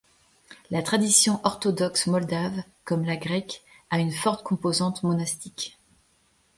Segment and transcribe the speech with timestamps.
[0.71, 3.61] La tradition orthodoxe moldave, comme la grecque,
[3.91, 5.77] a une forte composante monastique.